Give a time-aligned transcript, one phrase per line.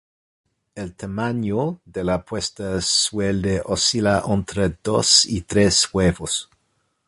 [0.73, 6.49] El tamaño de la puesta suele oscilar entre dos y tres huevos.